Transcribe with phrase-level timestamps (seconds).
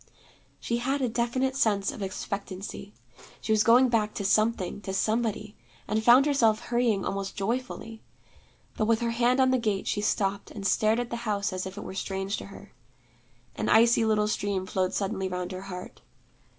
[0.59, 2.95] She had a definite sense of expectancy.
[3.39, 5.55] She was going back to something, to somebody
[5.87, 8.01] and found herself hurrying almost joyfully.
[8.75, 11.67] But with her hand on the gate, she stopped, and stared at the house as
[11.67, 12.73] if it were strange to her.
[13.55, 16.01] An icy little stream flowed suddenly round her heart.